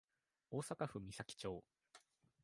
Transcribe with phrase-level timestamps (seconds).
[0.49, 1.63] 大阪府岬町